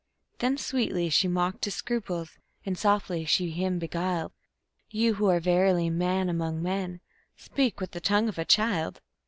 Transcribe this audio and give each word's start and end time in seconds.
Then 0.39 0.57
sweetly 0.57 1.11
she 1.11 1.27
mocked 1.27 1.63
his 1.65 1.75
scruples, 1.75 2.39
and 2.65 2.75
softly 2.75 3.23
she 3.23 3.51
him 3.51 3.77
beguiled: 3.77 4.31
"You, 4.89 5.13
who 5.13 5.27
are 5.29 5.39
verily 5.39 5.91
man 5.91 6.27
among 6.27 6.63
men, 6.63 7.01
speak 7.37 7.79
with 7.79 7.91
the 7.91 8.01
tongue 8.01 8.27
of 8.27 8.39
a 8.39 8.43
child. 8.45 8.99